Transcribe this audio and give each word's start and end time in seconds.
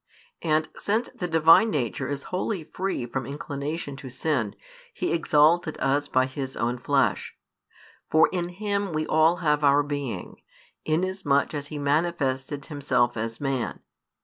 And, 0.41 0.67
since 0.77 1.09
the 1.09 1.27
Divine 1.27 1.69
Nature 1.69 2.07
is 2.09 2.23
wholly 2.33 2.63
free 2.63 3.05
from 3.05 3.27
inclination 3.27 3.95
to 3.97 4.09
sin, 4.09 4.55
He 4.91 5.13
exalted 5.13 5.77
us 5.79 6.07
by 6.07 6.25
His 6.25 6.57
own 6.57 6.79
Flesh. 6.79 7.35
For 8.09 8.27
in 8.31 8.49
Him 8.49 8.93
we 8.93 9.05
all 9.05 9.35
have 9.45 9.63
our 9.63 9.83
being, 9.83 10.41
inasmuch 10.85 11.53
as 11.53 11.67
He 11.67 11.77
manifested 11.77 12.65
Himself 12.65 13.15
as 13.15 13.39
Man. 13.39 13.81